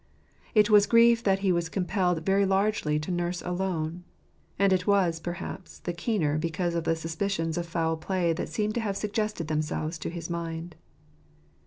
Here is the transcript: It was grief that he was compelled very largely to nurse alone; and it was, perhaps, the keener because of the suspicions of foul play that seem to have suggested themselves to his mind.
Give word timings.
It 0.55 0.71
was 0.71 0.87
grief 0.87 1.21
that 1.25 1.41
he 1.45 1.51
was 1.51 1.69
compelled 1.69 2.25
very 2.25 2.43
largely 2.43 2.97
to 3.01 3.11
nurse 3.11 3.43
alone; 3.43 4.03
and 4.57 4.73
it 4.73 4.87
was, 4.87 5.19
perhaps, 5.19 5.77
the 5.77 5.93
keener 5.93 6.39
because 6.39 6.73
of 6.73 6.85
the 6.85 6.95
suspicions 6.95 7.55
of 7.55 7.67
foul 7.67 7.97
play 7.97 8.33
that 8.33 8.49
seem 8.49 8.71
to 8.73 8.81
have 8.81 8.97
suggested 8.97 9.47
themselves 9.47 9.99
to 9.99 10.09
his 10.09 10.27
mind. 10.27 10.75